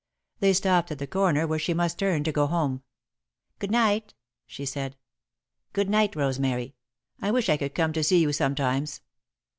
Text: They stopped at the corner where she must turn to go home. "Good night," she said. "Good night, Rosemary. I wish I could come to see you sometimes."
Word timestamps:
They 0.39 0.53
stopped 0.53 0.89
at 0.89 0.97
the 0.97 1.05
corner 1.05 1.45
where 1.45 1.59
she 1.59 1.75
must 1.75 1.99
turn 1.99 2.23
to 2.23 2.31
go 2.31 2.47
home. 2.47 2.81
"Good 3.59 3.69
night," 3.69 4.15
she 4.47 4.65
said. 4.65 4.97
"Good 5.73 5.91
night, 5.91 6.15
Rosemary. 6.15 6.73
I 7.21 7.29
wish 7.29 7.49
I 7.49 7.57
could 7.57 7.75
come 7.75 7.93
to 7.93 8.03
see 8.03 8.17
you 8.19 8.33
sometimes." 8.33 9.01